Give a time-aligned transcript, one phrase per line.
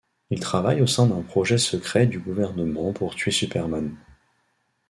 [0.31, 3.95] Il travaille au sein d'un projet secret du gouvernement pour tuer Superman.